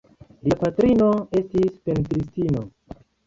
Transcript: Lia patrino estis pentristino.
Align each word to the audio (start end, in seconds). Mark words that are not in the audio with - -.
Lia 0.45 0.55
patrino 0.63 1.09
estis 1.41 1.77
pentristino. 1.89 2.65